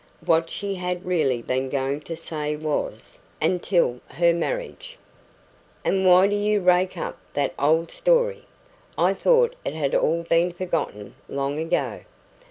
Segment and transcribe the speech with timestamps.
[0.25, 4.97] (What she had really been going to say was "until her marriage.")
[5.85, 8.47] "And why do you rake up that old story?
[8.97, 11.99] I thought it had all been forgotten long ago."